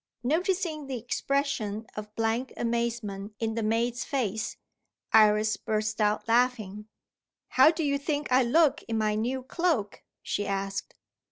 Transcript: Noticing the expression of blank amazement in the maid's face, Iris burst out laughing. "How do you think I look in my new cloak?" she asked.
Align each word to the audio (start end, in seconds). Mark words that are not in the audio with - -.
Noticing 0.23 0.87
the 0.87 0.97
expression 0.97 1.85
of 1.95 2.15
blank 2.15 2.53
amazement 2.57 3.35
in 3.39 3.53
the 3.53 3.61
maid's 3.61 4.03
face, 4.03 4.57
Iris 5.13 5.57
burst 5.57 6.01
out 6.01 6.27
laughing. 6.27 6.87
"How 7.49 7.69
do 7.69 7.83
you 7.83 7.99
think 7.99 8.31
I 8.31 8.41
look 8.41 8.81
in 8.87 8.97
my 8.97 9.13
new 9.13 9.43
cloak?" 9.43 10.03
she 10.23 10.47
asked. 10.47 10.95